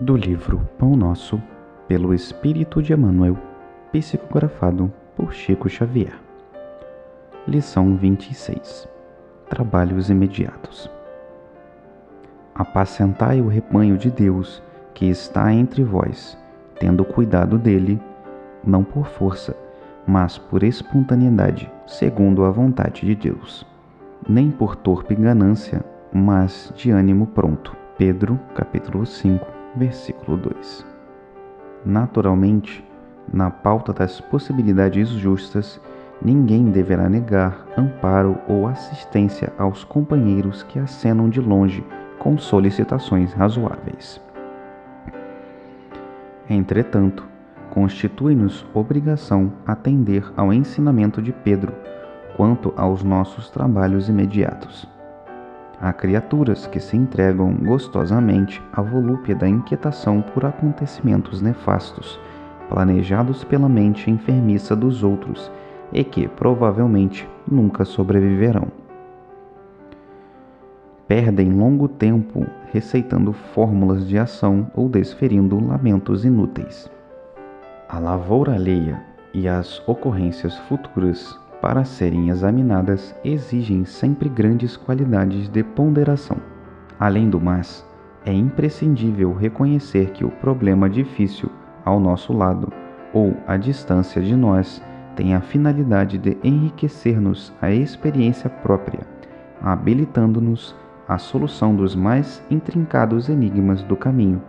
[0.00, 1.40] do livro Pão Nosso,
[1.86, 3.36] pelo Espírito de Emmanuel,
[3.92, 6.14] psicografado por Chico Xavier.
[7.46, 8.88] Lição 26
[9.48, 10.90] Trabalhos imediatos.
[12.54, 14.60] Apacentai o rebanho de Deus
[14.94, 16.36] que está entre vós,
[16.80, 18.00] tendo cuidado dele,
[18.64, 19.56] não por força,
[20.04, 23.64] mas por espontaneidade, segundo a vontade de Deus,
[24.28, 27.76] nem por torpe ganância, mas de ânimo pronto.
[27.96, 30.86] Pedro, capítulo 5, versículo 2.
[31.84, 32.84] Naturalmente,
[33.32, 35.80] na pauta das possibilidades justas,
[36.22, 41.84] ninguém deverá negar amparo ou assistência aos companheiros que acenam de longe
[42.18, 44.20] com solicitações razoáveis.
[46.48, 47.26] Entretanto,
[47.70, 51.72] constitui-nos obrigação atender ao ensinamento de Pedro
[52.36, 54.93] quanto aos nossos trabalhos imediatos.
[55.84, 62.18] Há criaturas que se entregam gostosamente à volúpia da inquietação por acontecimentos nefastos,
[62.70, 65.52] planejados pela mente enfermiça dos outros
[65.92, 68.68] e que provavelmente nunca sobreviverão.
[71.06, 76.90] Perdem longo tempo receitando fórmulas de ação ou desferindo lamentos inúteis.
[77.90, 79.02] A lavoura alheia
[79.34, 86.36] e as ocorrências futuras para serem examinadas, exigem sempre grandes qualidades de ponderação.
[87.00, 87.82] Além do mais,
[88.26, 91.50] é imprescindível reconhecer que o problema difícil
[91.82, 92.70] ao nosso lado
[93.14, 94.82] ou à distância de nós
[95.16, 99.00] tem a finalidade de enriquecer-nos a experiência própria,
[99.62, 100.76] habilitando-nos
[101.08, 104.42] à solução dos mais intrincados enigmas do caminho.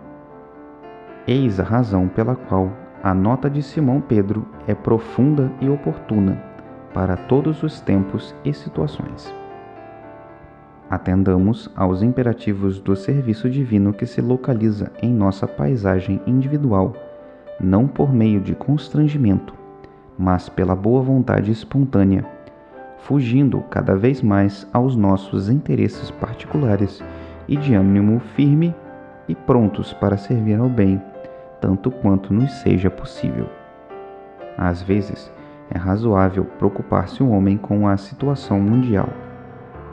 [1.25, 6.54] Eis a razão pela qual a nota de Simão Pedro é profunda e oportuna
[6.95, 9.35] para todos os tempos e situações.
[10.89, 16.93] Atendamos aos imperativos do serviço divino que se localiza em nossa paisagem individual,
[17.59, 19.53] não por meio de constrangimento,
[20.17, 22.25] mas pela boa vontade espontânea,
[22.99, 27.03] fugindo cada vez mais aos nossos interesses particulares
[27.45, 28.73] e de ânimo firme
[29.27, 31.01] e prontos para servir ao bem,
[31.59, 33.49] tanto quanto nos seja possível.
[34.57, 35.29] Às vezes,
[35.69, 39.09] é razoável preocupar-se o homem com a situação mundial,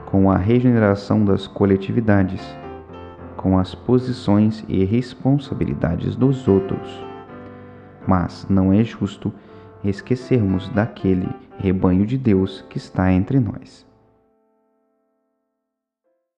[0.07, 2.43] com a regeneração das coletividades,
[3.37, 7.05] com as posições e responsabilidades dos outros.
[8.07, 9.33] Mas não é justo
[9.85, 11.29] esquecermos daquele
[11.59, 13.92] rebanho de Deus que está entre nós.